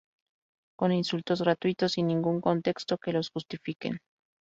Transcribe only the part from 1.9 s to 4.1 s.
sin ningún contexto que los justifiquen